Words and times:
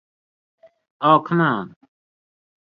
Oh 1.01 1.19
come 1.19 1.39
on! 1.41 1.75